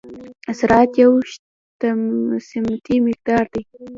[0.59, 1.11] سرعت یو
[2.49, 3.61] سمتي مقدار دی.